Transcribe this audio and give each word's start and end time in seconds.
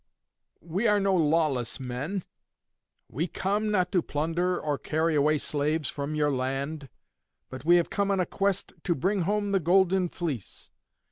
"We 0.65 0.87
are 0.87 0.99
no 0.99 1.13
lawless 1.15 1.79
men. 1.79 2.23
We 3.07 3.27
come, 3.27 3.69
not 3.69 3.91
to 3.91 4.01
plunder 4.01 4.59
or 4.59 4.79
carry 4.79 5.13
away 5.13 5.37
slaves 5.37 5.89
from 5.89 6.15
your 6.15 6.31
land, 6.31 6.89
but 7.51 7.65
we 7.65 7.75
have 7.75 7.91
come 7.91 8.09
on 8.09 8.19
a 8.19 8.25
quest 8.25 8.73
to 8.85 8.95
bring 8.95 9.21
home 9.29 9.51
the 9.51 9.59
Golden 9.59 10.09
Fleece. 10.09 10.71